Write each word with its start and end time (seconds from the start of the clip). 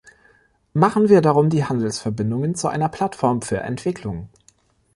Machen 0.73 1.09
wir 1.09 1.21
darum 1.21 1.51
die 1.51 1.63
Handelsverbindungen 1.63 2.55
zu 2.55 2.67
einer 2.69 2.89
Plattform 2.89 3.43
für 3.43 3.57
Entwicklung. 3.57 4.29